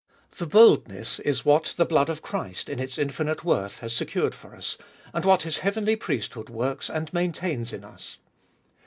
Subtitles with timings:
[0.35, 4.55] This boldness is what the blood of Christ, in its infinite worth, has secured for
[4.55, 4.75] us,
[5.13, 8.17] and what His heavenly priesthood works and maintains in us.